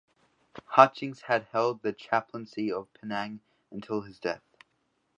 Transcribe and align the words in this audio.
Hutchings 0.75 1.21
had 1.27 1.43
held 1.51 1.83
the 1.83 1.93
chaplaincy 1.93 2.71
of 2.73 2.91
Penang 2.91 3.41
until 3.71 4.01
his 4.01 4.17
death. 4.17 4.41